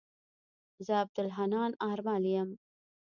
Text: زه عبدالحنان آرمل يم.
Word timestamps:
زه 0.85 0.93
عبدالحنان 1.03 1.71
آرمل 1.89 2.23
يم. 2.35 2.49